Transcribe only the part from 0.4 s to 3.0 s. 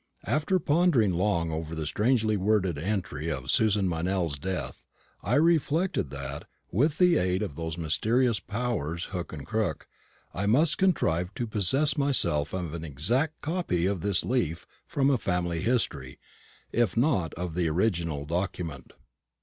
pondering long over the strangely worded